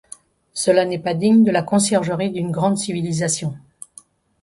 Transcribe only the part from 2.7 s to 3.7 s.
civilisation.